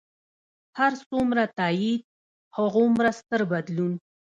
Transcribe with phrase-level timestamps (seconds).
[0.79, 2.01] هر څومره تایید،
[2.57, 3.93] هغومره ستر بدلون.